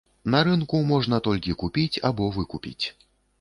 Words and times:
На 0.35 0.39
рынку 0.47 0.79
можна 0.91 1.19
толькі 1.27 1.55
купіць 1.65 2.01
або 2.11 2.31
выкупіць. 2.39 2.85